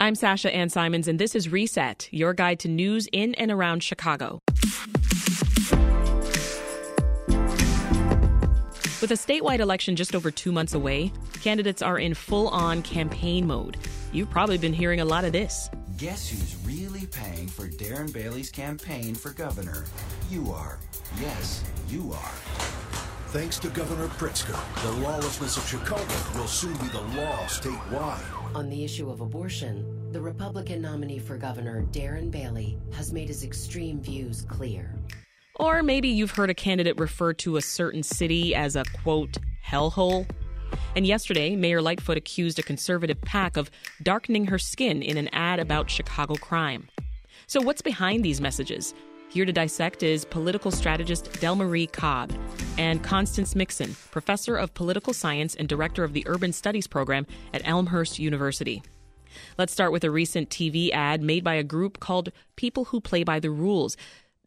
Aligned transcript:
I'm 0.00 0.14
Sasha 0.14 0.54
Ann 0.54 0.68
Simons, 0.68 1.08
and 1.08 1.18
this 1.18 1.34
is 1.34 1.48
Reset, 1.48 2.08
your 2.12 2.32
guide 2.32 2.60
to 2.60 2.68
news 2.68 3.08
in 3.10 3.34
and 3.34 3.50
around 3.50 3.82
Chicago. 3.82 4.40
With 9.00 9.10
a 9.10 9.16
statewide 9.16 9.58
election 9.58 9.96
just 9.96 10.14
over 10.14 10.30
two 10.30 10.52
months 10.52 10.72
away, 10.72 11.12
candidates 11.42 11.82
are 11.82 11.98
in 11.98 12.14
full 12.14 12.46
on 12.50 12.82
campaign 12.82 13.44
mode. 13.44 13.76
You've 14.12 14.30
probably 14.30 14.56
been 14.56 14.72
hearing 14.72 15.00
a 15.00 15.04
lot 15.04 15.24
of 15.24 15.32
this. 15.32 15.68
Guess 15.96 16.28
who's 16.28 16.54
really 16.64 17.06
paying 17.06 17.48
for 17.48 17.66
Darren 17.66 18.12
Bailey's 18.12 18.52
campaign 18.52 19.16
for 19.16 19.30
governor? 19.30 19.84
You 20.30 20.52
are. 20.52 20.78
Yes, 21.20 21.64
you 21.88 22.12
are. 22.12 22.32
Thanks 23.30 23.58
to 23.58 23.68
Governor 23.70 24.06
Pritzker, 24.06 24.56
the 24.84 24.92
lawlessness 25.02 25.56
of 25.56 25.66
Chicago 25.66 26.38
will 26.38 26.46
soon 26.46 26.74
be 26.74 26.86
the 26.86 27.00
law 27.00 27.44
statewide. 27.46 28.37
On 28.54 28.70
the 28.70 28.82
issue 28.84 29.10
of 29.10 29.20
abortion, 29.20 30.10
the 30.12 30.20
Republican 30.20 30.80
nominee 30.80 31.18
for 31.18 31.36
governor, 31.36 31.84
Darren 31.92 32.30
Bailey, 32.30 32.78
has 32.92 33.12
made 33.12 33.28
his 33.28 33.44
extreme 33.44 34.00
views 34.00 34.42
clear. 34.48 34.94
Or 35.56 35.82
maybe 35.82 36.08
you've 36.08 36.30
heard 36.30 36.50
a 36.50 36.54
candidate 36.54 36.98
refer 36.98 37.32
to 37.34 37.56
a 37.56 37.62
certain 37.62 38.02
city 38.02 38.54
as 38.54 38.74
a 38.74 38.84
quote, 39.02 39.36
hellhole. 39.64 40.28
And 40.96 41.06
yesterday, 41.06 41.56
Mayor 41.56 41.82
Lightfoot 41.82 42.16
accused 42.16 42.58
a 42.58 42.62
conservative 42.62 43.20
PAC 43.20 43.56
of 43.56 43.70
darkening 44.02 44.46
her 44.46 44.58
skin 44.58 45.02
in 45.02 45.16
an 45.16 45.28
ad 45.32 45.60
about 45.60 45.90
Chicago 45.90 46.34
crime. 46.34 46.88
So, 47.46 47.60
what's 47.60 47.82
behind 47.82 48.24
these 48.24 48.40
messages? 48.40 48.94
Here 49.30 49.44
to 49.44 49.52
dissect 49.52 50.02
is 50.02 50.24
political 50.24 50.70
strategist 50.70 51.30
Delmarie 51.32 51.92
Cobb 51.92 52.32
and 52.78 53.02
Constance 53.02 53.54
Mixon, 53.54 53.94
professor 54.10 54.56
of 54.56 54.72
political 54.72 55.12
science 55.12 55.54
and 55.54 55.68
director 55.68 56.02
of 56.02 56.14
the 56.14 56.24
Urban 56.26 56.50
Studies 56.50 56.86
program 56.86 57.26
at 57.52 57.60
Elmhurst 57.68 58.18
University. 58.18 58.82
Let's 59.58 59.72
start 59.72 59.92
with 59.92 60.02
a 60.02 60.10
recent 60.10 60.48
TV 60.48 60.90
ad 60.92 61.20
made 61.20 61.44
by 61.44 61.54
a 61.54 61.62
group 61.62 62.00
called 62.00 62.32
People 62.56 62.86
Who 62.86 63.02
Play 63.02 63.22
by 63.22 63.38
the 63.38 63.50
Rules. 63.50 63.98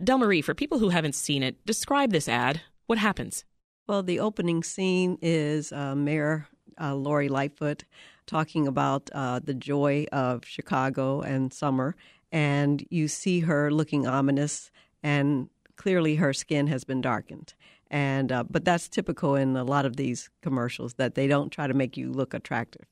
Delmarie, 0.01 0.43
for 0.43 0.55
people 0.55 0.79
who 0.79 0.89
haven't 0.89 1.13
seen 1.13 1.43
it, 1.43 1.63
describe 1.63 2.11
this 2.11 2.27
ad. 2.27 2.61
What 2.87 2.97
happens? 2.97 3.45
Well, 3.87 4.01
the 4.01 4.19
opening 4.19 4.63
scene 4.63 5.19
is 5.21 5.71
uh, 5.71 5.93
Mayor 5.93 6.47
uh, 6.81 6.95
Lori 6.95 7.29
Lightfoot 7.29 7.83
talking 8.25 8.67
about 8.67 9.11
uh, 9.13 9.39
the 9.43 9.53
joy 9.53 10.07
of 10.11 10.43
Chicago 10.43 11.21
and 11.21 11.53
summer 11.53 11.95
and 12.31 12.85
you 12.89 13.07
see 13.07 13.41
her 13.41 13.71
looking 13.71 14.07
ominous, 14.07 14.71
and 15.03 15.49
clearly 15.75 16.15
her 16.15 16.33
skin 16.33 16.67
has 16.67 16.83
been 16.83 17.01
darkened. 17.01 17.53
And 17.89 18.31
uh, 18.31 18.43
but 18.49 18.63
that's 18.63 18.87
typical 18.87 19.35
in 19.35 19.55
a 19.57 19.63
lot 19.63 19.85
of 19.85 19.97
these 19.97 20.29
commercials 20.41 20.93
that 20.93 21.15
they 21.15 21.27
don't 21.27 21.51
try 21.51 21.67
to 21.67 21.73
make 21.73 21.97
you 21.97 22.11
look 22.11 22.33
attractive. 22.33 22.85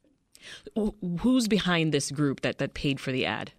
Who's 1.22 1.48
behind 1.48 1.94
this 1.94 2.12
group 2.12 2.42
that 2.42 2.58
that 2.58 2.74
paid 2.74 3.00
for 3.00 3.12
the 3.12 3.26
ad? 3.26 3.52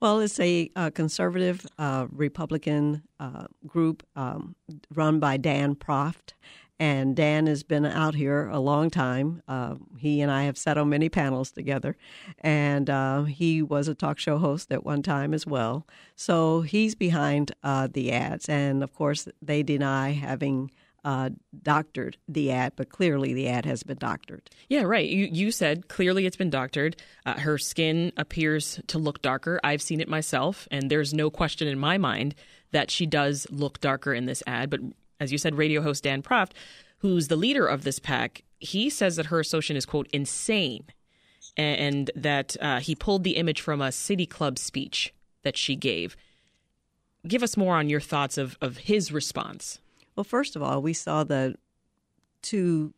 Well, 0.00 0.20
it's 0.20 0.38
a, 0.40 0.70
a 0.76 0.90
conservative 0.90 1.66
uh, 1.78 2.06
Republican 2.10 3.02
uh, 3.20 3.46
group 3.66 4.02
um, 4.16 4.54
run 4.94 5.18
by 5.18 5.36
Dan 5.36 5.74
Proft, 5.74 6.34
and 6.78 7.14
Dan 7.14 7.46
has 7.46 7.62
been 7.62 7.84
out 7.86 8.14
here 8.14 8.48
a 8.48 8.58
long 8.58 8.90
time. 8.90 9.42
Uh, 9.46 9.76
he 9.98 10.20
and 10.20 10.30
I 10.30 10.44
have 10.44 10.58
sat 10.58 10.76
on 10.76 10.88
many 10.88 11.08
panels 11.08 11.50
together, 11.50 11.96
and 12.40 12.90
uh, 12.90 13.24
he 13.24 13.62
was 13.62 13.88
a 13.88 13.94
talk 13.94 14.18
show 14.18 14.38
host 14.38 14.72
at 14.72 14.84
one 14.84 15.02
time 15.02 15.34
as 15.34 15.46
well. 15.46 15.86
So 16.16 16.62
he's 16.62 16.94
behind 16.94 17.52
uh, 17.62 17.88
the 17.92 18.12
ads, 18.12 18.48
and 18.48 18.82
of 18.82 18.92
course, 18.94 19.28
they 19.40 19.62
deny 19.62 20.12
having. 20.12 20.70
Uh, 21.06 21.28
doctored 21.62 22.16
the 22.26 22.50
ad, 22.50 22.72
but 22.76 22.88
clearly 22.88 23.34
the 23.34 23.46
ad 23.46 23.66
has 23.66 23.82
been 23.82 23.98
doctored. 23.98 24.48
Yeah, 24.70 24.84
right. 24.84 25.06
You 25.06 25.28
you 25.30 25.50
said 25.50 25.88
clearly 25.88 26.24
it's 26.24 26.38
been 26.38 26.48
doctored. 26.48 26.96
Uh, 27.26 27.38
her 27.40 27.58
skin 27.58 28.10
appears 28.16 28.80
to 28.86 28.96
look 28.96 29.20
darker. 29.20 29.60
I've 29.62 29.82
seen 29.82 30.00
it 30.00 30.08
myself, 30.08 30.66
and 30.70 30.90
there's 30.90 31.12
no 31.12 31.28
question 31.28 31.68
in 31.68 31.78
my 31.78 31.98
mind 31.98 32.34
that 32.70 32.90
she 32.90 33.04
does 33.04 33.46
look 33.50 33.82
darker 33.82 34.14
in 34.14 34.24
this 34.24 34.42
ad. 34.46 34.70
But 34.70 34.80
as 35.20 35.32
you 35.32 35.38
said, 35.38 35.56
radio 35.56 35.82
host 35.82 36.04
Dan 36.04 36.22
Proft, 36.22 36.52
who's 36.98 37.28
the 37.28 37.36
leader 37.36 37.66
of 37.66 37.84
this 37.84 37.98
PAC, 37.98 38.42
he 38.58 38.88
says 38.88 39.16
that 39.16 39.26
her 39.26 39.40
assertion 39.40 39.76
is, 39.76 39.86
quote, 39.86 40.08
insane, 40.12 40.84
and, 41.56 42.10
that 42.16 42.56
uh, 42.60 42.80
he 42.80 42.94
pulled 42.94 43.24
the 43.24 43.36
image 43.36 43.60
from 43.60 43.80
a 43.80 43.92
City 43.92 44.26
Club 44.26 44.58
speech 44.58 45.12
that 45.42 45.56
she 45.56 45.76
gave. 45.76 46.16
Give 47.26 47.42
us 47.42 47.56
more 47.56 47.76
on 47.76 47.88
your 47.88 48.00
thoughts 48.00 48.38
of, 48.38 48.58
of 48.60 48.78
his 48.78 49.12
response. 49.12 49.78
Well, 50.16 50.24
first 50.24 50.56
of 50.56 50.62
all, 50.62 50.82
we 50.82 50.92
saw 50.92 51.24
the 51.24 51.56
two 52.42 52.92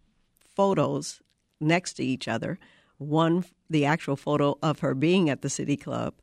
photos 0.54 1.20
next 1.60 1.94
to 1.94 2.04
each 2.04 2.28
other 2.28 2.58
one, 2.98 3.44
the 3.68 3.84
actual 3.84 4.16
photo 4.16 4.56
of 4.62 4.80
her 4.80 4.94
being 4.94 5.28
at 5.28 5.42
the 5.42 5.50
City 5.50 5.76
Club, 5.76 6.14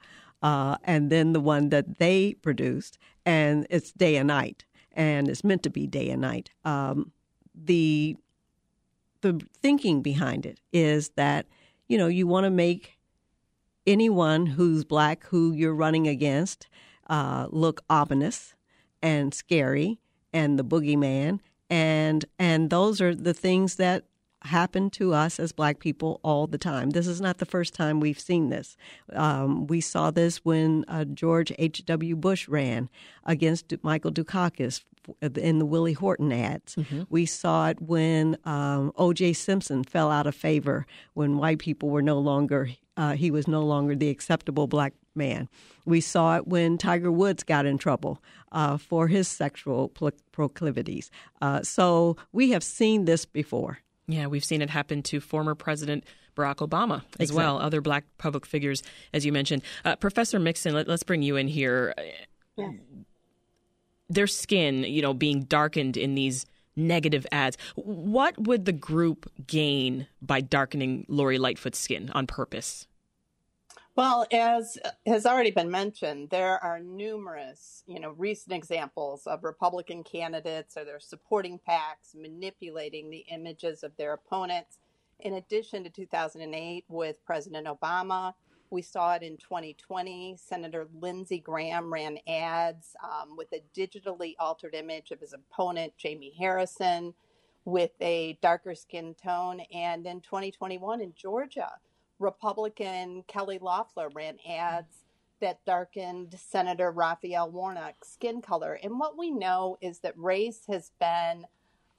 uh, 0.42 0.78
and 0.84 1.12
then 1.12 1.34
the 1.34 1.40
one 1.40 1.70
that 1.70 2.00
they 2.00 2.34
produced, 2.42 2.98
and 3.26 3.68
it's 3.70 3.92
day 3.92 4.16
and 4.16 4.28
night 4.28 4.66
and 4.94 5.28
it's 5.28 5.44
meant 5.44 5.64
to 5.64 5.70
be 5.70 5.88
day 5.88 6.10
and 6.10 6.22
night. 6.22 6.52
Um, 6.66 7.12
the 7.56 8.18
the 9.22 9.40
thinking 9.62 10.02
behind 10.02 10.46
it 10.46 10.60
is 10.72 11.10
that 11.16 11.46
you 11.88 11.98
know 11.98 12.08
you 12.08 12.28
want 12.28 12.46
to 12.46 12.50
make 12.50 12.98
anyone 13.88 14.46
who's 14.46 14.84
black 14.84 15.26
who 15.26 15.52
you're 15.54 15.74
running 15.74 16.08
against 16.08 16.68
uh, 17.08 17.48
look 17.50 17.82
ominous 17.90 18.54
and 19.02 19.34
scary 19.34 20.00
and 20.32 20.58
the 20.58 20.64
boogeyman 20.64 21.40
and 21.70 22.26
and 22.38 22.70
those 22.70 23.02
are 23.02 23.16
the 23.16 23.34
things 23.34 23.76
that 23.76 24.06
happen 24.44 24.90
to 24.92 25.14
us 25.14 25.40
as 25.40 25.52
black 25.52 25.80
people 25.80 26.20
all 26.24 26.48
the 26.48 26.58
time. 26.58 26.92
This 26.92 27.08
is 27.08 27.22
not 27.22 27.38
the 27.38 27.46
first 27.46 27.74
time 27.74 28.00
we've 28.00 28.20
seen 28.20 28.50
this. 28.50 28.76
Um, 29.14 29.68
we 29.68 29.82
saw 29.82 30.12
this 30.12 30.38
when 30.44 30.86
uh, 30.88 31.06
George 31.06 31.52
H.W. 31.58 32.16
Bush 32.16 32.48
ran 32.48 32.90
against 33.26 33.74
Michael 33.84 34.12
Dukakis 34.12 34.84
in 35.36 35.60
the 35.60 35.66
Willie 35.66 35.94
Horton 35.94 36.32
ads. 36.32 36.76
Mm-hmm. 36.76 37.04
We 37.10 37.26
saw 37.26 37.70
it 37.70 37.82
when 37.82 38.38
um, 38.46 38.92
O.J. 38.96 39.34
Simpson 39.34 39.84
fell 39.84 40.12
out 40.12 40.28
of 40.28 40.36
favor 40.36 40.86
when 41.14 41.38
white 41.38 41.60
people 41.60 41.90
were 41.90 42.02
no 42.02 42.20
longer, 42.20 42.70
uh, 42.98 43.14
he 43.14 43.32
was 43.32 43.48
no 43.48 43.62
longer 43.62 43.96
the 43.96 44.10
acceptable 44.10 44.68
black 44.68 44.94
man. 45.16 45.50
We 45.86 46.02
saw 46.02 46.38
it 46.38 46.48
when 46.48 46.78
Tiger 46.78 47.12
Woods 47.12 47.44
got 47.44 47.66
in 47.66 47.78
trouble 47.78 48.22
uh, 48.52 48.78
for 48.78 49.08
his 49.08 49.28
sexual 49.28 49.90
proclivities. 50.32 51.12
Uh, 51.42 51.62
so 51.64 52.18
we 52.32 52.52
have 52.52 52.64
seen 52.64 53.06
this 53.06 53.26
before. 53.26 53.80
Yeah, 54.08 54.28
we've 54.28 54.44
seen 54.44 54.62
it 54.62 54.70
happen 54.70 55.02
to 55.04 55.20
former 55.20 55.56
President 55.56 56.04
Barack 56.36 56.58
Obama 56.68 57.04
as 57.20 57.30
exactly. 57.30 57.38
well, 57.38 57.60
other 57.60 57.82
black 57.82 58.06
public 58.18 58.46
figures, 58.46 58.84
as 59.14 59.26
you 59.26 59.32
mentioned. 59.32 59.62
Uh, 59.86 59.96
Professor 59.96 60.40
Mixon, 60.40 60.74
let, 60.74 60.90
us 60.90 61.04
bring 61.04 61.22
you 61.22 61.36
in 61.36 61.48
here. 61.48 61.94
Yeah. 62.58 62.72
Their 64.10 64.28
skin, 64.28 64.84
you 64.84 65.02
know, 65.02 65.14
being 65.14 65.44
darkened 65.44 65.96
in 65.96 66.16
these 66.16 66.46
negative 66.76 67.26
ads. 67.32 67.58
What 67.76 68.38
would 68.38 68.66
the 68.66 68.74
group 68.74 69.32
gain 69.48 70.08
by 70.22 70.42
darkening 70.42 71.06
Lori 71.08 71.38
Lightfoot's 71.38 71.80
skin 71.80 72.10
on 72.14 72.28
purpose? 72.28 72.88
Well, 73.96 74.26
as 74.32 74.80
has 75.06 75.28
already 75.28 75.52
been 75.52 75.70
mentioned, 75.70 76.32
there 76.32 76.58
are 76.64 76.80
numerous, 76.80 77.84
you 77.86 78.00
know, 78.00 78.10
recent 78.18 78.56
examples 78.56 79.28
of 79.28 79.44
Republican 79.44 80.04
candidates 80.04 80.76
or 80.76 80.84
their 80.84 81.00
supporting 81.00 81.60
PACs 81.60 82.16
manipulating 82.16 83.12
the 83.12 83.24
images 83.30 83.84
of 83.84 83.96
their 83.96 84.14
opponents. 84.14 84.80
In 85.20 85.36
addition 85.36 85.84
to 85.84 85.92
2008 85.92 86.86
with 86.88 87.24
President 87.24 87.68
Obama, 87.68 88.34
we 88.72 88.82
saw 88.82 89.14
it 89.14 89.22
in 89.22 89.38
2020. 89.38 90.38
Senator 90.44 90.88
Lindsey 91.00 91.38
Graham 91.38 91.94
ran 91.94 92.18
ads 92.28 92.96
um, 93.04 93.38
with 93.38 93.54
a 93.54 93.62
digitally 93.78 94.34
altered 94.40 94.74
image 94.74 95.12
of 95.12 95.20
his 95.20 95.34
opponent, 95.34 95.94
Jamie 96.00 96.34
Harrison, 96.40 97.14
with 97.64 97.92
a 98.02 98.40
darker 98.42 98.74
skin 98.74 99.14
tone. 99.14 99.62
And 99.72 100.08
in 100.08 100.22
2021 100.22 101.00
in 101.00 101.14
Georgia, 101.16 101.70
Republican 102.20 103.24
Kelly 103.28 103.60
Loeffler 103.60 104.10
ran 104.14 104.36
mm-hmm. 104.36 104.52
ads 104.52 105.04
that 105.42 105.66
darkened 105.66 106.36
Senator 106.40 106.92
Raphael 106.92 107.52
Warnock's 107.52 108.14
skin 108.14 108.42
color. 108.42 108.80
And 108.82 108.98
what 108.98 109.18
we 109.18 109.30
know 109.30 109.78
is 109.82 110.00
that 110.00 110.18
race 110.18 110.62
has 110.70 110.92
been 111.00 111.46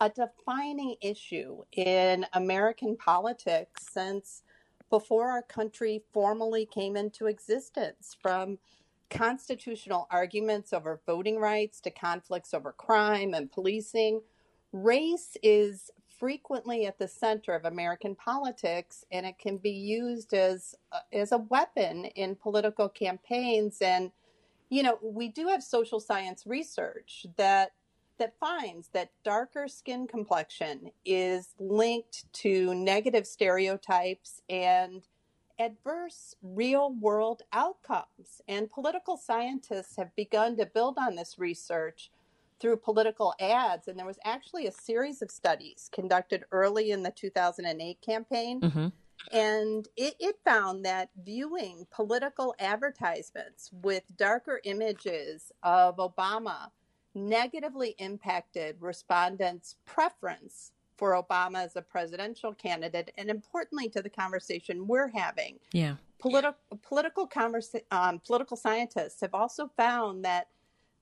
a 0.01 0.09
defining 0.09 0.97
issue 1.03 1.63
in 1.73 2.27
American 2.33 2.97
politics 2.97 3.87
since 3.93 4.43
before 4.91 5.29
our 5.31 5.43
country 5.43 6.03
formally 6.13 6.67
came 6.67 6.97
into 6.97 7.27
existence 7.27 8.17
from 8.21 8.59
constitutional 9.11 10.07
arguments 10.11 10.73
over 10.73 11.01
voting 11.07 11.39
rights 11.39 11.81
to 11.81 11.91
conflicts 11.91 12.55
over 12.55 12.73
crime 12.73 13.35
and 13.35 13.51
policing, 13.53 14.21
race 14.73 15.37
is 15.43 15.91
frequently 16.25 16.87
at 16.87 16.99
the 16.99 17.07
center 17.07 17.53
of 17.53 17.67
American 17.67 18.15
politics, 18.15 19.05
and 19.13 19.27
it 19.27 19.39
can 19.39 19.59
be 19.59 19.69
used 19.69 20.33
as 20.33 20.75
uh, 20.91 21.01
as 21.13 21.33
a 21.33 21.37
weapon 21.37 22.07
in 22.17 22.35
political 22.35 22.89
campaigns. 22.89 23.83
And 23.83 24.11
you 24.71 24.83
know, 24.83 24.99
we 25.03 25.29
do 25.29 25.49
have 25.49 25.63
social 25.63 26.01
science 26.01 26.47
research 26.47 27.27
that 27.37 27.73
that 28.17 28.33
finds 28.41 28.89
that 28.95 29.11
darker 29.23 29.69
skin 29.69 30.07
complexion 30.07 30.93
is 31.05 31.49
linked 31.59 32.25
to 32.33 32.75
negative 32.75 33.27
stereotypes 33.27 34.41
and 34.49 35.03
adverse 35.59 36.37
real 36.43 36.95
world 36.95 37.43
outcomes. 37.53 38.41
And 38.49 38.71
political 38.71 39.19
scientists 39.19 39.97
have 39.97 40.17
begun 40.17 40.57
to 40.57 40.65
build 40.65 40.97
on 40.97 41.17
this 41.17 41.39
research 41.39 42.11
through 42.65 42.79
political 42.79 43.35
ads. 43.41 43.89
And 43.89 43.99
there 43.99 44.07
was 44.07 44.19
actually 44.25 44.67
a 44.67 44.73
series 44.73 45.21
of 45.21 45.31
studies 45.31 45.91
conducted 45.93 46.45
early 46.51 46.93
in 46.93 47.03
the 47.03 47.11
2008 47.11 48.01
campaign. 48.01 48.61
Mm-hmm. 48.63 48.87
And 49.33 49.87
it, 49.99 50.15
it, 50.19 50.37
found 50.47 50.83
that 50.87 51.11
viewing 51.23 51.87
political 51.91 52.55
advertisements 52.59 53.71
with 53.83 54.03
darker 54.17 54.63
images 54.65 55.53
of 55.63 55.99
Obama 55.99 56.71
negatively 57.15 57.97
impacted 57.99 58.77
respondents' 58.81 59.77
preference 59.85 60.73
for 60.97 61.23
Obama 61.23 61.65
as 61.65 61.77
a 61.77 61.83
presidential 61.83 62.55
candidate, 62.55 63.13
and 63.19 63.29
importantly 63.29 63.91
to 63.91 64.01
the 64.01 64.09
conversation 64.09 64.87
we're 64.87 65.09
having. 65.09 65.59
Yeah. 65.73 65.97
Political 66.19 66.57
political 66.83 67.29
conversa- 67.29 67.85
um, 67.91 68.21
political 68.27 68.57
scientists 68.57 69.21
have 69.21 69.35
also 69.35 69.71
found 69.77 70.25
that 70.25 70.49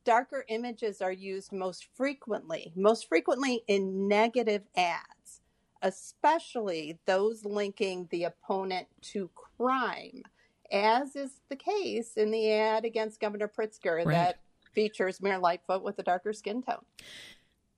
darker 0.05 0.45
images 0.49 1.01
are 1.01 1.13
used 1.13 1.53
most 1.53 1.87
frequently, 1.95 2.73
most 2.77 3.09
frequently 3.09 3.63
in 3.67 4.09
negative 4.09 4.63
ads, 4.77 5.41
especially 5.83 6.99
those 7.07 7.45
linking 7.45 8.09
the 8.11 8.25
opponent 8.25 8.87
to 9.01 9.31
crime, 9.35 10.23
as 10.71 11.17
is 11.17 11.41
the 11.49 11.57
case 11.57 12.15
in 12.17 12.31
the 12.31 12.53
ad 12.53 12.85
against 12.85 13.21
Governor 13.21 13.49
Pritzker 13.49 14.05
right. 14.05 14.09
that 14.09 14.41
features 14.73 15.21
Mayor 15.21 15.39
Lightfoot 15.39 15.83
with 15.83 15.99
a 15.99 16.03
darker 16.03 16.33
skin 16.33 16.63
tone. 16.63 16.85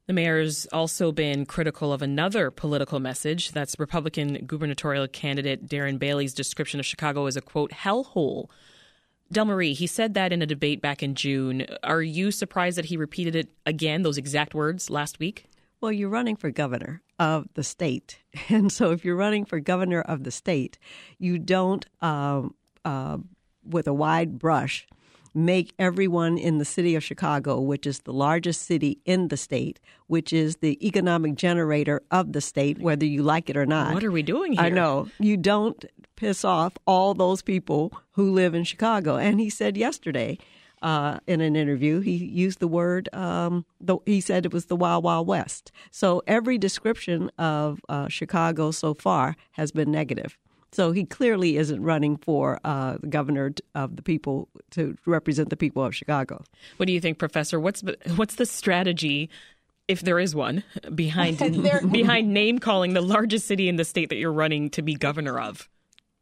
The 0.06 0.12
mayor's 0.12 0.66
also 0.66 1.12
been 1.12 1.46
critical 1.46 1.90
of 1.90 2.02
another 2.02 2.50
political 2.50 3.00
message. 3.00 3.52
That's 3.52 3.78
Republican 3.78 4.44
gubernatorial 4.46 5.08
candidate 5.08 5.66
Darren 5.66 5.98
Bailey's 5.98 6.34
description 6.34 6.78
of 6.78 6.84
Chicago 6.84 7.24
as 7.24 7.36
a 7.36 7.40
quote 7.40 7.70
hellhole. 7.72 8.48
Delmarie, 9.32 9.74
he 9.74 9.86
said 9.86 10.14
that 10.14 10.32
in 10.32 10.42
a 10.42 10.46
debate 10.46 10.80
back 10.80 11.02
in 11.02 11.14
June. 11.14 11.66
Are 11.82 12.02
you 12.02 12.30
surprised 12.30 12.78
that 12.78 12.86
he 12.86 12.96
repeated 12.96 13.34
it 13.34 13.50
again, 13.66 14.02
those 14.02 14.18
exact 14.18 14.54
words, 14.54 14.90
last 14.90 15.18
week? 15.18 15.46
Well, 15.80 15.92
you're 15.92 16.08
running 16.08 16.36
for 16.36 16.50
governor 16.50 17.02
of 17.18 17.48
the 17.54 17.64
state. 17.64 18.18
And 18.48 18.72
so 18.72 18.90
if 18.90 19.04
you're 19.04 19.16
running 19.16 19.44
for 19.44 19.60
governor 19.60 20.00
of 20.00 20.24
the 20.24 20.30
state, 20.30 20.78
you 21.18 21.38
don't, 21.38 21.86
uh, 22.02 22.42
uh, 22.84 23.18
with 23.64 23.86
a 23.86 23.92
wide 23.92 24.38
brush, 24.38 24.86
make 25.34 25.74
everyone 25.78 26.38
in 26.38 26.58
the 26.58 26.64
city 26.64 26.94
of 26.94 27.02
Chicago, 27.02 27.60
which 27.60 27.86
is 27.86 28.00
the 28.00 28.12
largest 28.12 28.62
city 28.62 29.00
in 29.04 29.28
the 29.28 29.36
state, 29.36 29.80
which 30.06 30.32
is 30.32 30.56
the 30.56 30.84
economic 30.86 31.34
generator 31.34 32.02
of 32.10 32.32
the 32.32 32.40
state, 32.40 32.78
whether 32.78 33.04
you 33.04 33.22
like 33.22 33.50
it 33.50 33.56
or 33.56 33.66
not. 33.66 33.94
What 33.94 34.04
are 34.04 34.12
we 34.12 34.22
doing 34.22 34.52
here? 34.52 34.62
I 34.62 34.68
know. 34.68 35.08
You 35.18 35.36
don't 35.36 35.84
piss 36.24 36.42
off 36.44 36.72
all 36.86 37.12
those 37.12 37.42
people 37.42 37.92
who 38.12 38.32
live 38.32 38.54
in 38.54 38.64
Chicago. 38.64 39.16
And 39.16 39.38
he 39.38 39.50
said 39.50 39.76
yesterday, 39.76 40.38
uh, 40.80 41.18
in 41.26 41.40
an 41.40 41.56
interview. 41.56 42.00
He 42.00 42.12
used 42.12 42.60
the 42.60 42.68
word, 42.68 43.08
um, 43.14 43.64
the, 43.80 43.96
he 44.04 44.20
said 44.20 44.44
it 44.44 44.52
was 44.52 44.66
the 44.66 44.76
Wild 44.76 45.02
Wild 45.02 45.26
West. 45.26 45.72
So 45.90 46.22
every 46.26 46.58
description 46.58 47.30
of 47.38 47.80
uh, 47.88 48.08
Chicago 48.08 48.70
so 48.70 48.92
far 48.92 49.34
has 49.52 49.72
been 49.72 49.90
negative. 49.90 50.36
So 50.72 50.92
he 50.92 51.04
clearly 51.04 51.56
isn't 51.56 51.82
running 51.82 52.16
for 52.16 52.60
uh, 52.64 52.98
the 53.00 53.06
governor 53.06 53.52
of 53.74 53.96
the 53.96 54.02
people 54.02 54.48
to 54.72 54.96
represent 55.06 55.48
the 55.48 55.56
people 55.56 55.82
of 55.82 55.94
Chicago. 55.94 56.42
What 56.76 56.86
do 56.86 56.92
you 56.92 57.00
think, 57.00 57.18
Professor? 57.18 57.58
What's 57.60 57.82
what's 58.16 58.34
the 58.34 58.44
strategy, 58.44 59.30
if 59.88 60.02
there 60.02 60.18
is 60.18 60.34
one, 60.34 60.64
behind 60.94 61.38
behind 61.92 62.34
name 62.34 62.58
calling 62.58 62.92
the 62.92 63.00
largest 63.00 63.46
city 63.46 63.68
in 63.68 63.76
the 63.76 63.84
state 63.84 64.08
that 64.08 64.16
you're 64.16 64.32
running 64.32 64.68
to 64.70 64.82
be 64.82 64.94
governor 64.94 65.38
of? 65.38 65.68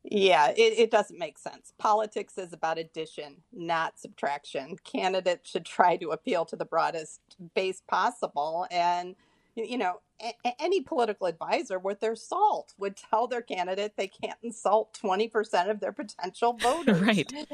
Yeah, 0.05 0.49
it, 0.51 0.79
it 0.79 0.91
doesn't 0.91 1.19
make 1.19 1.39
sense. 1.39 1.75
Politics 1.79 2.39
is 2.39 2.53
about 2.53 2.79
addition, 2.79 3.37
not 3.53 4.01
subtraction. 4.01 4.77
Candidates 4.85 5.51
should 5.51 5.65
try 5.67 5.97
to 5.99 6.11
appeal 6.11 6.45
to 6.47 6.57
the 6.57 6.65
broadest 6.65 7.21
base 7.55 7.83
possible 7.89 8.67
and 8.71 9.15
you 9.55 9.79
know, 9.79 10.01
a- 10.23 10.63
any 10.63 10.81
political 10.81 11.27
advisor 11.27 11.79
worth 11.79 12.01
their 12.01 12.17
salt 12.17 12.75
would 12.79 12.97
tell 12.97 13.27
their 13.27 13.43
candidate 13.43 13.95
they 13.97 14.09
can't 14.09 14.39
insult 14.43 14.97
20% 15.03 15.71
of 15.71 15.81
their 15.81 15.93
potential 15.93 16.55
voters. 16.55 17.01
right. 17.01 17.33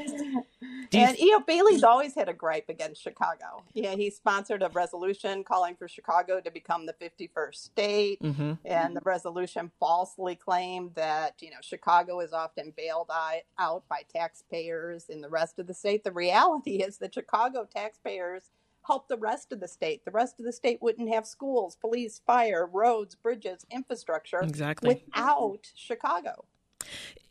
and, 0.93 1.17
you 1.17 1.31
know, 1.31 1.39
Bailey's 1.41 1.83
always 1.83 2.15
had 2.15 2.29
a 2.29 2.33
gripe 2.33 2.69
against 2.69 3.01
Chicago. 3.01 3.63
Yeah, 3.73 3.95
he 3.95 4.09
sponsored 4.09 4.61
a 4.61 4.69
resolution 4.69 5.43
calling 5.43 5.75
for 5.75 5.87
Chicago 5.87 6.39
to 6.41 6.51
become 6.51 6.85
the 6.85 6.93
51st 6.93 7.55
state. 7.55 8.21
Mm-hmm. 8.21 8.53
And 8.65 8.95
the 8.95 9.01
resolution 9.03 9.71
falsely 9.79 10.35
claimed 10.35 10.95
that, 10.95 11.35
you 11.41 11.49
know, 11.49 11.57
Chicago 11.61 12.19
is 12.19 12.33
often 12.33 12.73
bailed 12.75 13.09
out 13.57 13.83
by 13.89 14.01
taxpayers 14.13 15.05
in 15.09 15.21
the 15.21 15.29
rest 15.29 15.59
of 15.59 15.67
the 15.67 15.73
state. 15.73 16.03
The 16.03 16.11
reality 16.11 16.77
is 16.77 16.97
that 16.99 17.13
Chicago 17.13 17.67
taxpayers 17.71 18.51
help 18.89 19.07
the 19.07 19.17
rest 19.17 19.51
of 19.51 19.59
the 19.59 19.67
state. 19.67 20.03
The 20.03 20.11
rest 20.11 20.39
of 20.39 20.45
the 20.45 20.51
state 20.51 20.79
wouldn't 20.81 21.13
have 21.13 21.27
schools, 21.27 21.77
police, 21.79 22.21
fire, 22.25 22.67
roads, 22.71 23.13
bridges, 23.15 23.65
infrastructure 23.71 24.39
exactly. 24.41 24.89
without 24.89 25.71
Chicago. 25.75 26.45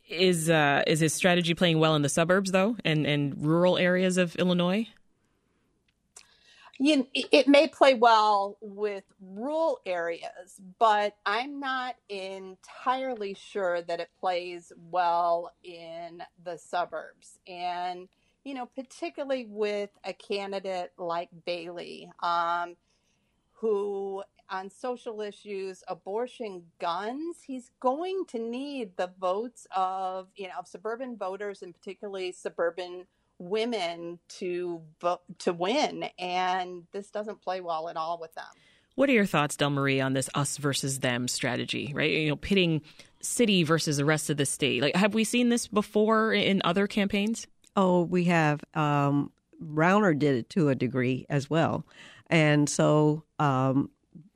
Is 0.08 0.48
uh, 0.48 0.84
is 0.86 1.00
his 1.00 1.12
strategy 1.12 1.52
playing 1.54 1.80
well 1.80 1.94
in 1.94 2.02
the 2.02 2.08
suburbs 2.08 2.52
though, 2.52 2.76
and 2.84 3.06
and 3.06 3.44
rural 3.44 3.76
areas 3.76 4.16
of 4.16 4.36
Illinois? 4.36 4.88
You 6.78 7.08
it 7.12 7.48
may 7.48 7.66
play 7.66 7.94
well 7.94 8.56
with 8.60 9.02
rural 9.20 9.80
areas, 9.84 10.60
but 10.78 11.16
I'm 11.26 11.58
not 11.58 11.96
entirely 12.08 13.34
sure 13.34 13.82
that 13.82 13.98
it 13.98 14.10
plays 14.20 14.72
well 14.90 15.52
in 15.64 16.22
the 16.42 16.56
suburbs. 16.56 17.40
And 17.48 18.08
you 18.48 18.54
know, 18.54 18.64
particularly 18.64 19.46
with 19.46 19.90
a 20.04 20.14
candidate 20.14 20.90
like 20.96 21.28
Bailey, 21.44 22.10
um, 22.22 22.76
who 23.52 24.22
on 24.48 24.70
social 24.70 25.20
issues, 25.20 25.84
abortion, 25.86 26.62
guns, 26.80 27.36
he's 27.46 27.70
going 27.78 28.24
to 28.28 28.38
need 28.38 28.96
the 28.96 29.10
votes 29.20 29.66
of, 29.76 30.28
you 30.34 30.46
know, 30.46 30.54
of 30.58 30.66
suburban 30.66 31.14
voters 31.18 31.60
and 31.60 31.74
particularly 31.74 32.32
suburban 32.32 33.06
women 33.38 34.18
to 34.28 34.80
vote 34.98 35.20
to 35.40 35.52
win. 35.52 36.06
And 36.18 36.84
this 36.92 37.10
doesn't 37.10 37.42
play 37.42 37.60
well 37.60 37.90
at 37.90 37.98
all 37.98 38.18
with 38.18 38.34
them. 38.34 38.46
What 38.94 39.10
are 39.10 39.12
your 39.12 39.26
thoughts, 39.26 39.58
Delmarie, 39.58 40.02
on 40.02 40.14
this 40.14 40.30
us 40.34 40.56
versus 40.56 41.00
them 41.00 41.28
strategy, 41.28 41.92
right? 41.94 42.10
You 42.10 42.30
know, 42.30 42.36
pitting 42.36 42.80
city 43.20 43.62
versus 43.62 43.98
the 43.98 44.06
rest 44.06 44.30
of 44.30 44.38
the 44.38 44.46
state. 44.46 44.80
Like, 44.80 44.96
have 44.96 45.12
we 45.12 45.24
seen 45.24 45.50
this 45.50 45.68
before 45.68 46.32
in 46.32 46.62
other 46.64 46.86
campaigns? 46.86 47.46
Oh, 47.76 48.02
we 48.02 48.24
have. 48.24 48.62
Um, 48.74 49.32
Rauner 49.62 50.16
did 50.18 50.36
it 50.36 50.50
to 50.50 50.68
a 50.68 50.74
degree 50.74 51.26
as 51.28 51.50
well. 51.50 51.84
And 52.28 52.68
so 52.68 53.24
um, 53.38 53.90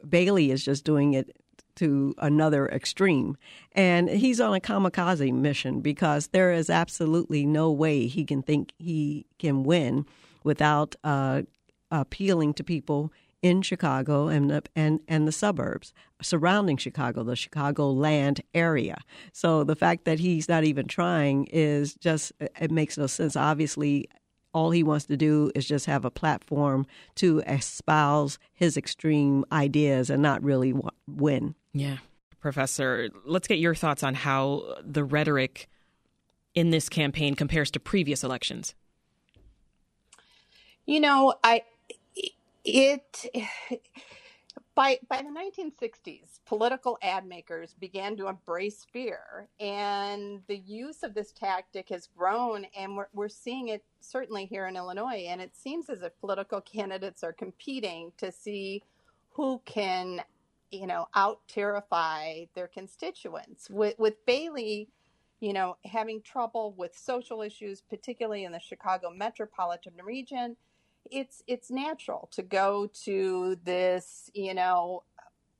Bailey 0.08 0.50
is 0.50 0.64
just 0.64 0.84
doing 0.84 1.14
it 1.14 1.36
to 1.76 2.14
another 2.18 2.68
extreme. 2.68 3.36
And 3.72 4.08
he's 4.08 4.40
on 4.40 4.54
a 4.54 4.60
kamikaze 4.60 5.32
mission 5.32 5.80
because 5.80 6.28
there 6.28 6.52
is 6.52 6.68
absolutely 6.68 7.46
no 7.46 7.70
way 7.70 8.06
he 8.06 8.24
can 8.24 8.42
think 8.42 8.72
he 8.78 9.26
can 9.38 9.62
win 9.62 10.06
without 10.44 10.94
uh, 11.04 11.42
appealing 11.90 12.54
to 12.54 12.64
people 12.64 13.12
in 13.42 13.60
Chicago 13.60 14.28
and 14.28 14.50
the, 14.50 14.62
and 14.74 15.00
and 15.08 15.26
the 15.26 15.32
suburbs 15.32 15.92
surrounding 16.22 16.76
Chicago, 16.76 17.24
the 17.24 17.34
Chicagoland 17.34 18.40
area. 18.54 18.98
So 19.32 19.64
the 19.64 19.76
fact 19.76 20.04
that 20.04 20.20
he's 20.20 20.48
not 20.48 20.64
even 20.64 20.86
trying 20.86 21.46
is 21.46 21.94
just 21.94 22.32
it 22.38 22.70
makes 22.70 22.96
no 22.96 23.08
sense. 23.08 23.36
Obviously, 23.36 24.08
all 24.54 24.70
he 24.70 24.82
wants 24.82 25.06
to 25.06 25.16
do 25.16 25.50
is 25.54 25.66
just 25.66 25.86
have 25.86 26.04
a 26.04 26.10
platform 26.10 26.86
to 27.16 27.40
espouse 27.40 28.38
his 28.52 28.76
extreme 28.76 29.44
ideas 29.50 30.08
and 30.08 30.22
not 30.22 30.42
really 30.42 30.74
win. 31.06 31.54
Yeah. 31.72 31.98
Professor, 32.40 33.08
let's 33.24 33.48
get 33.48 33.58
your 33.58 33.74
thoughts 33.74 34.02
on 34.02 34.14
how 34.14 34.76
the 34.82 35.04
rhetoric 35.04 35.68
in 36.54 36.70
this 36.70 36.88
campaign 36.88 37.34
compares 37.34 37.70
to 37.70 37.80
previous 37.80 38.24
elections. 38.24 38.74
You 40.84 41.00
know, 41.00 41.34
I 41.44 41.62
it 42.64 43.26
by 44.74 44.98
by 45.08 45.22
the 45.22 45.30
1960s 45.30 46.40
political 46.46 46.98
ad 47.02 47.26
makers 47.26 47.74
began 47.80 48.16
to 48.16 48.28
embrace 48.28 48.86
fear 48.92 49.48
and 49.60 50.42
the 50.48 50.58
use 50.58 51.02
of 51.02 51.14
this 51.14 51.32
tactic 51.32 51.88
has 51.88 52.08
grown 52.16 52.66
and 52.76 52.96
we're, 52.96 53.08
we're 53.14 53.28
seeing 53.28 53.68
it 53.68 53.84
certainly 54.00 54.46
here 54.46 54.66
in 54.66 54.76
illinois 54.76 55.26
and 55.28 55.40
it 55.40 55.56
seems 55.56 55.90
as 55.90 56.02
if 56.02 56.18
political 56.20 56.60
candidates 56.60 57.22
are 57.24 57.32
competing 57.32 58.12
to 58.18 58.32
see 58.32 58.82
who 59.30 59.60
can 59.64 60.22
you 60.70 60.86
know 60.86 61.06
out 61.14 61.40
terrify 61.48 62.44
their 62.54 62.66
constituents. 62.68 63.68
With 63.70 63.98
with 63.98 64.24
bailey 64.26 64.88
you 65.40 65.52
know 65.52 65.76
having 65.84 66.22
trouble 66.22 66.74
with 66.76 66.96
social 66.96 67.42
issues 67.42 67.80
particularly 67.82 68.44
in 68.44 68.52
the 68.52 68.60
chicago 68.60 69.10
metropolitan 69.10 69.94
region 70.02 70.56
it's 71.10 71.42
it's 71.46 71.70
natural 71.70 72.28
to 72.32 72.42
go 72.42 72.88
to 73.04 73.56
this 73.64 74.30
you 74.34 74.54
know 74.54 75.02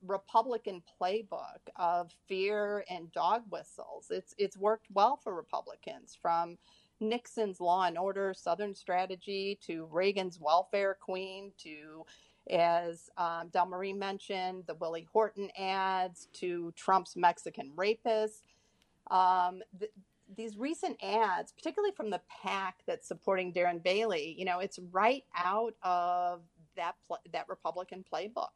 republican 0.06 0.82
playbook 1.00 1.60
of 1.76 2.10
fear 2.26 2.84
and 2.90 3.12
dog 3.12 3.42
whistles 3.50 4.06
it's 4.10 4.34
it's 4.38 4.56
worked 4.56 4.86
well 4.92 5.16
for 5.16 5.34
republicans 5.34 6.16
from 6.20 6.56
nixon's 7.00 7.60
law 7.60 7.84
and 7.84 7.98
order 7.98 8.34
southern 8.36 8.74
strategy 8.74 9.58
to 9.64 9.86
reagan's 9.90 10.40
welfare 10.40 10.96
queen 11.00 11.52
to 11.58 12.04
as 12.50 13.08
um, 13.16 13.50
Delmarie 13.50 13.96
mentioned, 13.96 14.64
the 14.66 14.74
Willie 14.74 15.06
Horton 15.12 15.48
ads 15.56 16.26
to 16.34 16.72
Trump's 16.76 17.16
Mexican 17.16 17.72
rapist. 17.76 18.46
Um, 19.10 19.62
th- 19.78 19.92
these 20.36 20.56
recent 20.56 21.02
ads, 21.02 21.52
particularly 21.52 21.92
from 21.94 22.10
the 22.10 22.20
PAC 22.28 22.82
that's 22.86 23.06
supporting 23.06 23.52
Darren 23.52 23.82
Bailey, 23.82 24.34
you 24.38 24.44
know, 24.44 24.58
it's 24.58 24.78
right 24.90 25.24
out 25.36 25.74
of 25.82 26.40
that 26.76 26.94
pl- 27.06 27.20
that 27.32 27.48
Republican 27.48 28.04
playbook. 28.12 28.48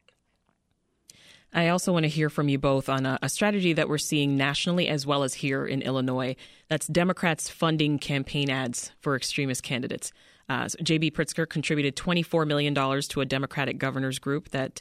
I 1.52 1.68
also 1.68 1.92
want 1.92 2.04
to 2.04 2.08
hear 2.08 2.28
from 2.28 2.48
you 2.48 2.58
both 2.58 2.88
on 2.88 3.06
a, 3.06 3.18
a, 3.22 3.28
strategy 3.28 3.72
that 3.72 3.88
we're 3.88 3.98
seeing 3.98 4.36
nationally 4.36 4.88
as 4.88 5.06
well 5.06 5.22
as 5.22 5.34
here 5.34 5.64
in 5.64 5.80
Illinois. 5.80 6.36
That's 6.68 6.86
Democrats 6.86 7.48
funding 7.48 7.98
campaign 7.98 8.50
ads 8.50 8.92
for 9.00 9.16
extremist 9.16 9.62
candidates. 9.62 10.12
Uh, 10.48 10.68
so 10.68 10.78
J.B. 10.82 11.12
Pritzker 11.12 11.48
contributed 11.48 11.96
$24 11.96 12.46
million 12.46 12.74
to 12.74 13.20
a 13.20 13.24
Democratic 13.24 13.78
governors 13.78 14.18
group 14.18 14.50
that 14.50 14.80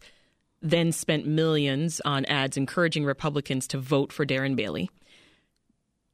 then 0.62 0.92
spent 0.92 1.26
millions 1.26 2.02
on 2.04 2.26
ads 2.26 2.58
encouraging 2.58 3.06
Republicans 3.06 3.68
to 3.68 3.78
vote 3.78 4.12
for 4.12 4.26
Darren 4.26 4.56
Bailey. 4.56 4.90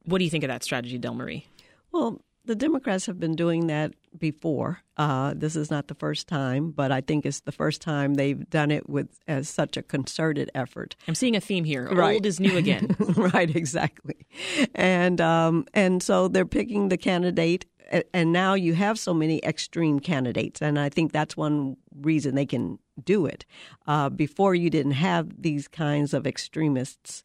What 0.04 0.18
do 0.18 0.24
you 0.24 0.30
think 0.30 0.44
of 0.44 0.48
that 0.48 0.62
strategy, 0.62 0.98
Delmarie? 0.98 1.44
Well, 1.92 2.20
the 2.44 2.54
Democrats 2.56 3.06
have 3.06 3.20
been 3.20 3.36
doing 3.36 3.68
that 3.68 3.94
before. 4.18 4.80
Uh, 4.96 5.32
this 5.36 5.54
is 5.54 5.70
not 5.70 5.86
the 5.86 5.94
first 5.94 6.26
time, 6.26 6.72
but 6.72 6.90
I 6.90 7.00
think 7.00 7.24
it's 7.24 7.40
the 7.40 7.52
first 7.52 7.80
time 7.80 8.14
they've 8.14 8.48
done 8.50 8.72
it 8.72 8.88
with 8.88 9.20
as 9.28 9.48
such 9.48 9.76
a 9.76 9.82
concerted 9.82 10.50
effort. 10.54 10.96
I'm 11.06 11.14
seeing 11.14 11.36
a 11.36 11.40
theme 11.40 11.64
here. 11.64 11.88
Right. 11.88 12.14
Old 12.14 12.26
is 12.26 12.40
new 12.40 12.56
again. 12.56 12.96
right, 13.16 13.54
exactly. 13.54 14.26
And 14.74 15.20
um, 15.20 15.66
and 15.72 16.02
so 16.02 16.26
they're 16.26 16.44
picking 16.44 16.88
the 16.88 16.96
candidate 16.96 17.66
and 18.12 18.32
now 18.32 18.54
you 18.54 18.74
have 18.74 18.98
so 18.98 19.12
many 19.12 19.38
extreme 19.44 20.00
candidates, 20.00 20.62
and 20.62 20.78
I 20.78 20.88
think 20.88 21.12
that's 21.12 21.36
one 21.36 21.76
reason 22.00 22.34
they 22.34 22.46
can 22.46 22.78
do 23.02 23.26
it. 23.26 23.44
Uh, 23.86 24.08
before 24.08 24.54
you 24.54 24.70
didn't 24.70 24.92
have 24.92 25.42
these 25.42 25.68
kinds 25.68 26.14
of 26.14 26.26
extremists. 26.26 27.22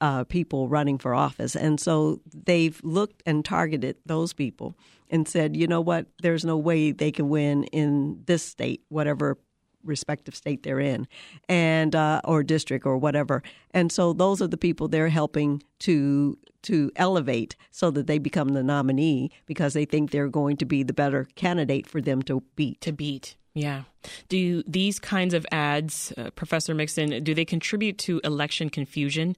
Uh, 0.00 0.24
people 0.24 0.68
running 0.68 0.98
for 0.98 1.14
office. 1.14 1.54
And 1.54 1.78
so 1.80 2.20
they've 2.32 2.80
looked 2.82 3.22
and 3.26 3.44
targeted 3.44 3.96
those 4.06 4.32
people 4.32 4.76
and 5.10 5.28
said, 5.28 5.56
you 5.56 5.66
know 5.66 5.80
what, 5.80 6.06
there's 6.22 6.44
no 6.44 6.56
way 6.56 6.92
they 6.92 7.12
can 7.12 7.28
win 7.28 7.64
in 7.64 8.22
this 8.26 8.42
state, 8.42 8.82
whatever 8.88 9.38
respective 9.84 10.34
state 10.34 10.62
they're 10.62 10.80
in, 10.80 11.06
and 11.48 11.94
uh, 11.94 12.20
or 12.24 12.42
district 12.42 12.86
or 12.86 12.98
whatever. 12.98 13.42
And 13.70 13.92
so 13.92 14.12
those 14.12 14.42
are 14.42 14.48
the 14.48 14.56
people 14.56 14.88
they're 14.88 15.08
helping 15.08 15.62
to 15.80 16.38
to 16.62 16.90
elevate 16.96 17.54
so 17.70 17.92
that 17.92 18.08
they 18.08 18.18
become 18.18 18.48
the 18.48 18.62
nominee 18.62 19.30
because 19.46 19.72
they 19.72 19.84
think 19.84 20.10
they're 20.10 20.28
going 20.28 20.56
to 20.56 20.64
be 20.64 20.82
the 20.82 20.92
better 20.92 21.28
candidate 21.36 21.86
for 21.86 22.00
them 22.00 22.22
to 22.22 22.42
beat. 22.56 22.80
To 22.80 22.92
beat. 22.92 23.36
Yeah. 23.54 23.82
Do 24.28 24.64
these 24.66 24.98
kinds 24.98 25.32
of 25.32 25.46
ads, 25.52 26.12
uh, 26.16 26.30
Professor 26.30 26.74
Mixon, 26.74 27.22
do 27.22 27.34
they 27.34 27.44
contribute 27.44 27.98
to 27.98 28.20
election 28.24 28.68
confusion, 28.68 29.36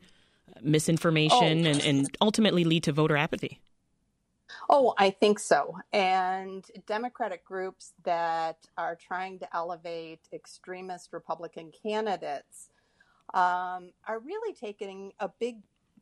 misinformation, 0.63 1.67
oh. 1.67 1.71
and, 1.71 1.81
and 1.83 2.17
ultimately 2.21 2.65
lead 2.65 2.85
to 2.85 2.93
voter 2.93 3.17
apathy? 3.17 3.61
Oh, 4.71 4.95
I 4.99 5.11
think 5.11 5.39
so. 5.39 5.79
And 5.93 6.65
Democratic 6.87 7.45
groups 7.45 7.93
that 8.05 8.59
are 8.77 8.97
trying 8.97 9.39
to 9.41 9.57
elevate 9.57 10.21
extremist 10.33 11.13
Republican 11.13 11.73
candidates 11.83 12.71
um, 13.35 13.93
are 14.07 14.19
really 14.23 14.55
taking 14.55 15.13
a 15.21 15.29
big 15.29 15.59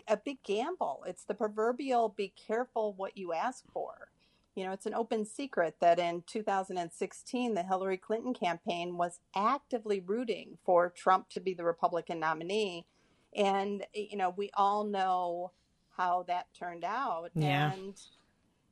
a 0.08 0.16
big 0.16 0.42
gamble. 0.44 1.02
It's 1.06 1.24
the 1.24 1.34
proverbial 1.34 2.14
be 2.16 2.32
careful 2.46 2.94
what 2.96 3.16
you 3.16 3.32
ask 3.32 3.64
for. 3.72 4.08
You 4.54 4.64
know, 4.64 4.72
it's 4.72 4.86
an 4.86 4.94
open 4.94 5.24
secret 5.24 5.76
that 5.80 5.98
in 5.98 6.22
2016, 6.26 7.54
the 7.54 7.62
Hillary 7.62 7.96
Clinton 7.96 8.32
campaign 8.32 8.96
was 8.96 9.18
actively 9.34 10.00
rooting 10.00 10.58
for 10.64 10.90
Trump 10.90 11.28
to 11.30 11.40
be 11.40 11.54
the 11.54 11.64
Republican 11.64 12.20
nominee. 12.20 12.86
And, 13.34 13.84
you 13.94 14.16
know, 14.16 14.30
we 14.36 14.50
all 14.54 14.84
know 14.84 15.52
how 15.96 16.24
that 16.28 16.46
turned 16.58 16.84
out. 16.84 17.30
Yeah. 17.34 17.72
And, 17.72 17.94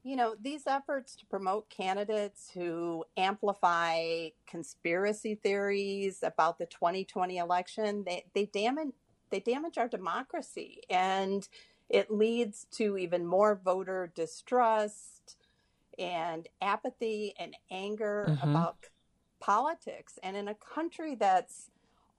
you 0.02 0.16
know, 0.16 0.34
these 0.40 0.66
efforts 0.66 1.16
to 1.16 1.26
promote 1.26 1.68
candidates 1.70 2.50
who 2.52 3.04
amplify 3.16 4.28
conspiracy 4.46 5.34
theories 5.34 6.22
about 6.22 6.58
the 6.58 6.66
2020 6.66 7.38
election, 7.38 8.04
they, 8.06 8.24
they 8.34 8.46
damage 8.46 8.92
they 9.30 9.40
damage 9.40 9.78
our 9.78 9.88
democracy 9.88 10.82
and 10.88 11.48
it 11.88 12.10
leads 12.10 12.66
to 12.70 12.96
even 12.96 13.26
more 13.26 13.60
voter 13.64 14.12
distrust 14.14 15.36
and 15.98 16.48
apathy 16.62 17.34
and 17.38 17.56
anger 17.70 18.26
mm-hmm. 18.28 18.48
about 18.48 18.76
politics 19.40 20.18
and 20.22 20.36
in 20.36 20.48
a 20.48 20.54
country 20.54 21.16
that's 21.16 21.70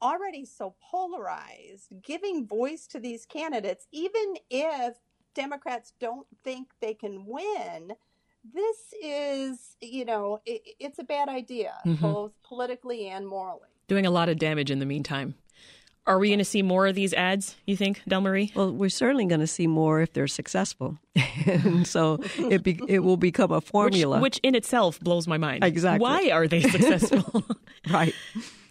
already 0.02 0.46
so 0.46 0.75
polarized 0.92 1.88
giving 2.04 2.46
voice 2.46 2.88
to 2.88 3.00
these 3.00 3.25
candidates 3.25 3.88
even 3.92 4.36
if 4.50 4.96
democrats 5.34 5.94
don't 6.00 6.28
think 6.44 6.68
they 6.82 6.94
can 6.94 7.25
win 7.25 7.92
this 8.54 8.94
is 9.02 9.75
you 9.82 10.06
know 10.06 10.40
it, 10.46 10.62
it's 10.80 11.00
a 11.00 11.04
bad 11.04 11.30
idea 11.30 11.74
mm-hmm. 11.86 12.02
both 12.02 12.32
politically 12.44 13.08
and 13.08 13.28
morally 13.28 13.70
doing 13.88 14.06
a 14.06 14.12
lot 14.12 14.30
of 14.30 14.38
damage 14.38 14.70
in 14.70 14.80
the 14.80 14.86
meantime 14.86 15.36
are 16.07 16.19
we 16.19 16.29
going 16.29 16.39
to 16.39 16.45
see 16.45 16.62
more 16.62 16.88
of 16.88 16.95
these 16.95 17.13
ads, 17.13 17.55
you 17.65 17.75
think, 17.75 18.01
Delmarie? 18.07 18.55
Well, 18.55 18.71
we're 18.71 18.89
certainly 18.89 19.25
going 19.25 19.39
to 19.39 19.47
see 19.47 19.67
more 19.67 20.01
if 20.01 20.13
they're 20.13 20.27
successful. 20.27 21.00
and 21.45 21.88
so 21.88 22.19
it 22.38 22.63
be, 22.63 22.79
it 22.88 23.00
will 23.00 23.17
become 23.17 23.51
a 23.51 23.62
formula. 23.62 24.17
Which, 24.17 24.35
which, 24.35 24.39
in 24.43 24.55
itself 24.55 25.00
blows 25.00 25.27
my 25.27 25.38
mind. 25.38 25.63
Exactly. 25.63 26.03
Why 26.03 26.29
are 26.29 26.47
they 26.47 26.62
successful? 26.62 27.43
right. 27.89 28.13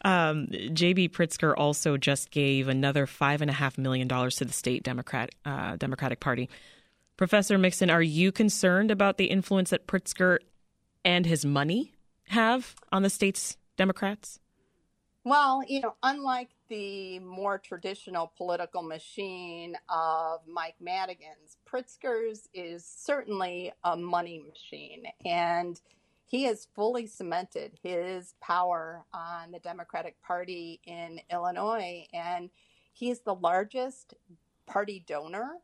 Um, 0.04 0.48
J.B. 0.72 1.08
Pritzker 1.08 1.54
also 1.56 1.96
just 1.96 2.30
gave 2.30 2.68
another 2.68 3.06
$5.5 3.06 3.78
million 3.78 4.08
to 4.08 4.44
the 4.44 4.52
state 4.52 4.82
Democrat, 4.82 5.30
uh, 5.44 5.76
Democratic 5.76 6.20
Party. 6.20 6.48
Professor 7.16 7.56
Mixon, 7.58 7.90
are 7.90 8.02
you 8.02 8.30
concerned 8.30 8.90
about 8.90 9.18
the 9.18 9.26
influence 9.26 9.70
that 9.70 9.86
Pritzker 9.86 10.38
and 11.04 11.26
his 11.26 11.44
money 11.44 11.92
have 12.28 12.74
on 12.92 13.02
the 13.02 13.10
state's 13.10 13.56
Democrats? 13.76 14.40
Well, 15.24 15.62
you 15.66 15.80
know, 15.80 15.94
unlike 16.02 16.50
the 16.68 17.18
more 17.20 17.58
traditional 17.58 18.32
political 18.36 18.82
machine 18.82 19.76
of 19.88 20.40
Mike 20.46 20.76
Madigan's, 20.80 21.58
Pritzker's 21.70 22.48
is 22.54 22.84
certainly 22.84 23.72
a 23.82 23.96
money 23.96 24.42
machine. 24.46 25.04
And 25.24 25.80
he 26.26 26.44
has 26.44 26.68
fully 26.74 27.06
cemented 27.06 27.78
his 27.82 28.34
power 28.40 29.04
on 29.12 29.52
the 29.52 29.58
Democratic 29.58 30.20
Party 30.22 30.80
in 30.84 31.20
Illinois. 31.30 32.06
And 32.12 32.50
he 32.92 33.10
is 33.10 33.20
the 33.20 33.34
largest 33.34 34.14
party 34.66 35.04
donor 35.06 35.58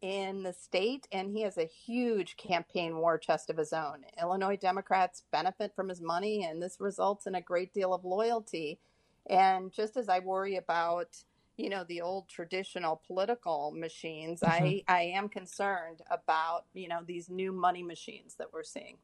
in 0.00 0.42
the 0.42 0.52
state, 0.52 1.08
and 1.12 1.30
he 1.30 1.40
has 1.40 1.56
a 1.56 1.64
huge 1.64 2.36
campaign 2.36 2.98
war 2.98 3.16
chest 3.16 3.48
of 3.48 3.56
his 3.56 3.72
own. 3.72 4.04
Illinois 4.20 4.56
Democrats 4.56 5.22
benefit 5.32 5.72
from 5.74 5.88
his 5.88 6.02
money, 6.02 6.44
and 6.44 6.62
this 6.62 6.76
results 6.78 7.26
in 7.26 7.34
a 7.34 7.40
great 7.40 7.72
deal 7.72 7.94
of 7.94 8.04
loyalty 8.04 8.78
and 9.26 9.72
just 9.72 9.96
as 9.96 10.08
I 10.08 10.18
worry 10.20 10.56
about, 10.56 11.16
you 11.56 11.68
know, 11.68 11.84
the 11.84 12.00
old 12.00 12.28
traditional 12.28 13.00
political 13.06 13.72
machines, 13.76 14.40
mm-hmm. 14.40 14.64
I, 14.64 14.82
I 14.88 15.02
am 15.14 15.28
concerned 15.28 16.02
about, 16.10 16.64
you 16.74 16.88
know, 16.88 17.00
these 17.04 17.30
new 17.30 17.52
money 17.52 17.82
machines 17.82 18.36
that 18.36 18.52
we're 18.52 18.64
seeing. 18.64 18.98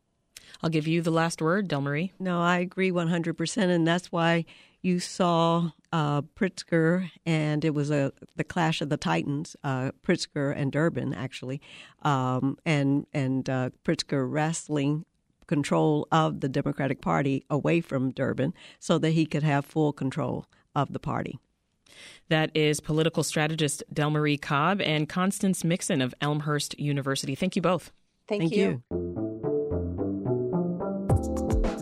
I'll 0.62 0.70
give 0.70 0.86
you 0.86 1.02
the 1.02 1.10
last 1.10 1.40
word, 1.40 1.68
Delmarie. 1.68 2.10
No, 2.18 2.40
I 2.40 2.58
agree 2.58 2.90
100%. 2.90 3.56
And 3.56 3.86
that's 3.86 4.10
why 4.10 4.44
you 4.82 4.98
saw 4.98 5.70
uh, 5.92 6.22
Pritzker, 6.22 7.10
and 7.26 7.64
it 7.64 7.74
was 7.74 7.90
a 7.90 8.12
the 8.36 8.44
clash 8.44 8.80
of 8.80 8.88
the 8.88 8.96
Titans, 8.96 9.56
uh, 9.62 9.90
Pritzker 10.02 10.54
and 10.56 10.72
Durbin, 10.72 11.12
actually, 11.12 11.60
um, 12.02 12.56
and 12.64 13.06
and 13.12 13.48
uh, 13.50 13.70
Pritzker 13.84 14.30
wrestling 14.30 15.04
control 15.50 16.06
of 16.12 16.40
the 16.40 16.48
Democratic 16.48 17.00
Party 17.00 17.44
away 17.50 17.80
from 17.80 18.12
Durbin 18.12 18.54
so 18.78 18.98
that 18.98 19.10
he 19.10 19.26
could 19.26 19.42
have 19.42 19.64
full 19.64 19.92
control 19.92 20.46
of 20.76 20.92
the 20.92 21.00
party. 21.00 21.40
That 22.28 22.52
is 22.54 22.78
political 22.78 23.24
strategist 23.24 23.82
Delmarie 23.92 24.40
Cobb 24.40 24.80
and 24.80 25.08
Constance 25.08 25.64
Mixon 25.64 26.00
of 26.00 26.14
Elmhurst 26.20 26.78
University. 26.78 27.34
Thank 27.34 27.56
you 27.56 27.62
both. 27.62 27.90
Thank, 28.28 28.42
Thank 28.42 28.54
you. 28.54 28.82
you. 28.92 29.06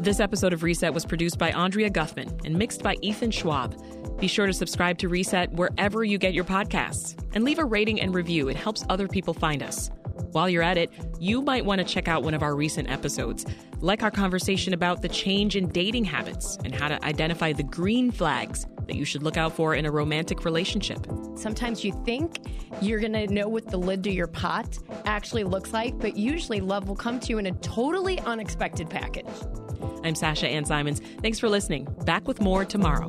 This 0.00 0.18
episode 0.18 0.54
of 0.54 0.62
Reset 0.62 0.94
was 0.94 1.04
produced 1.04 1.38
by 1.38 1.50
Andrea 1.50 1.90
Guffman 1.90 2.42
and 2.46 2.56
mixed 2.56 2.82
by 2.82 2.96
Ethan 3.02 3.32
Schwab. 3.32 3.76
Be 4.18 4.28
sure 4.28 4.46
to 4.46 4.54
subscribe 4.54 4.96
to 4.98 5.08
Reset 5.08 5.52
wherever 5.52 6.04
you 6.04 6.16
get 6.16 6.32
your 6.32 6.44
podcasts 6.44 7.22
and 7.34 7.44
leave 7.44 7.58
a 7.58 7.64
rating 7.66 8.00
and 8.00 8.14
review. 8.14 8.48
It 8.48 8.56
helps 8.56 8.82
other 8.88 9.06
people 9.08 9.34
find 9.34 9.62
us. 9.62 9.90
While 10.32 10.48
you're 10.48 10.62
at 10.62 10.76
it, 10.76 10.90
you 11.18 11.42
might 11.42 11.64
want 11.64 11.80
to 11.80 11.84
check 11.84 12.08
out 12.08 12.22
one 12.22 12.34
of 12.34 12.42
our 12.42 12.54
recent 12.54 12.90
episodes, 12.90 13.46
like 13.80 14.02
our 14.02 14.10
conversation 14.10 14.74
about 14.74 15.02
the 15.02 15.08
change 15.08 15.56
in 15.56 15.68
dating 15.68 16.04
habits 16.04 16.58
and 16.64 16.74
how 16.74 16.88
to 16.88 17.02
identify 17.04 17.52
the 17.52 17.62
green 17.62 18.10
flags 18.10 18.66
that 18.86 18.96
you 18.96 19.04
should 19.04 19.22
look 19.22 19.36
out 19.36 19.54
for 19.54 19.74
in 19.74 19.86
a 19.86 19.90
romantic 19.90 20.44
relationship. 20.44 21.06
Sometimes 21.34 21.84
you 21.84 21.92
think 22.04 22.38
you're 22.80 23.00
going 23.00 23.12
to 23.12 23.26
know 23.28 23.48
what 23.48 23.68
the 23.68 23.76
lid 23.76 24.02
to 24.04 24.10
your 24.10 24.26
pot 24.26 24.78
actually 25.04 25.44
looks 25.44 25.72
like, 25.72 25.98
but 25.98 26.16
usually 26.16 26.60
love 26.60 26.88
will 26.88 26.96
come 26.96 27.20
to 27.20 27.28
you 27.28 27.38
in 27.38 27.46
a 27.46 27.52
totally 27.52 28.18
unexpected 28.20 28.90
package. 28.90 29.26
I'm 30.04 30.14
Sasha 30.14 30.48
Ann 30.48 30.64
Simons. 30.64 31.00
Thanks 31.22 31.38
for 31.38 31.48
listening. 31.48 31.86
Back 32.04 32.26
with 32.26 32.40
more 32.40 32.64
tomorrow. 32.64 33.08